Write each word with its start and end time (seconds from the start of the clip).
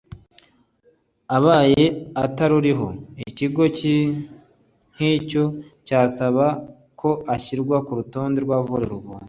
abaye 1.37 1.83
ataruriho 2.25 2.87
ikigo 3.29 3.63
nk’icyo 4.93 5.43
cyasaba 5.87 6.45
ko 6.99 7.09
ashyirwa 7.35 7.75
k’urutonde 7.85 8.37
rw’abavurirwa 8.45 8.97
ubuntu. 9.01 9.19